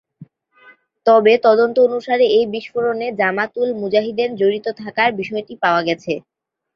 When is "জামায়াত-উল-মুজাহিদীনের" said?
3.19-4.37